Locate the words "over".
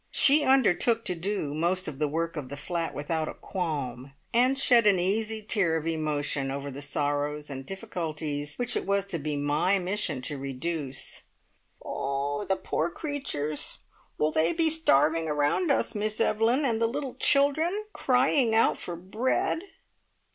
6.49-6.71